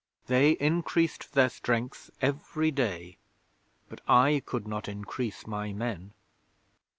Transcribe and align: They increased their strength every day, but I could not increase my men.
They 0.25 0.53
increased 0.53 1.33
their 1.33 1.49
strength 1.49 2.09
every 2.23 2.71
day, 2.71 3.17
but 3.87 4.01
I 4.07 4.41
could 4.43 4.67
not 4.67 4.87
increase 4.89 5.45
my 5.45 5.73
men. 5.73 6.13